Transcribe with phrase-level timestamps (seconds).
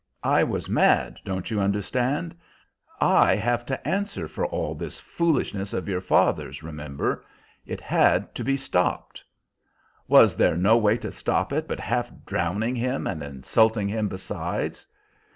[0.23, 2.35] I was mad, don't you understand?
[2.99, 7.23] I have to answer for all this foolishness of your father's, remember.
[7.67, 9.23] It had to be stopped."
[10.07, 14.87] "Was there no way to stop it but half drowning him, and insulting him besides?"